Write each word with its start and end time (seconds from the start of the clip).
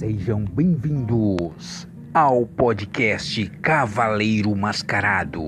Sejam 0.00 0.46
bem-vindos 0.46 1.86
ao 2.14 2.46
podcast 2.46 3.46
Cavaleiro 3.60 4.56
Mascarado. 4.56 5.44